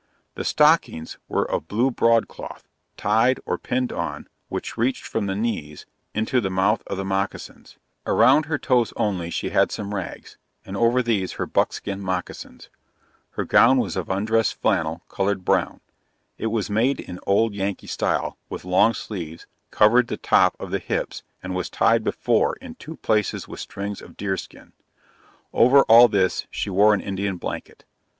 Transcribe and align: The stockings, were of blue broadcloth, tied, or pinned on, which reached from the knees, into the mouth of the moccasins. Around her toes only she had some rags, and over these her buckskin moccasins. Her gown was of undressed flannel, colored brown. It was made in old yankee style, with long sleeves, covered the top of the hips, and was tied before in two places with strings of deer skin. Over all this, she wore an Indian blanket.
The 0.33 0.43
stockings, 0.43 1.19
were 1.27 1.45
of 1.45 1.67
blue 1.67 1.91
broadcloth, 1.91 2.67
tied, 2.97 3.39
or 3.45 3.59
pinned 3.59 3.93
on, 3.93 4.27
which 4.49 4.75
reached 4.75 5.05
from 5.05 5.27
the 5.27 5.35
knees, 5.35 5.85
into 6.15 6.41
the 6.41 6.49
mouth 6.49 6.81
of 6.87 6.97
the 6.97 7.05
moccasins. 7.05 7.77
Around 8.07 8.45
her 8.47 8.57
toes 8.57 8.93
only 8.95 9.29
she 9.29 9.49
had 9.51 9.71
some 9.71 9.93
rags, 9.93 10.37
and 10.65 10.75
over 10.75 11.03
these 11.03 11.33
her 11.33 11.45
buckskin 11.45 12.01
moccasins. 12.01 12.67
Her 13.33 13.45
gown 13.45 13.77
was 13.77 13.95
of 13.95 14.09
undressed 14.09 14.55
flannel, 14.59 15.03
colored 15.07 15.45
brown. 15.45 15.81
It 16.39 16.47
was 16.47 16.67
made 16.67 16.99
in 16.99 17.19
old 17.27 17.53
yankee 17.53 17.85
style, 17.85 18.39
with 18.49 18.65
long 18.65 18.95
sleeves, 18.95 19.45
covered 19.69 20.07
the 20.07 20.17
top 20.17 20.55
of 20.59 20.71
the 20.71 20.79
hips, 20.79 21.21
and 21.43 21.53
was 21.53 21.69
tied 21.69 22.03
before 22.03 22.55
in 22.55 22.73
two 22.73 22.95
places 22.95 23.47
with 23.47 23.59
strings 23.59 24.01
of 24.01 24.17
deer 24.17 24.35
skin. 24.35 24.73
Over 25.53 25.83
all 25.83 26.07
this, 26.07 26.47
she 26.49 26.71
wore 26.71 26.95
an 26.95 27.01
Indian 27.01 27.37
blanket. 27.37 27.85